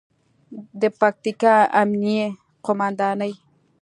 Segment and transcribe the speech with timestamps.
[0.81, 2.23] د پکتیا امنیې
[2.65, 3.33] قوماندانۍ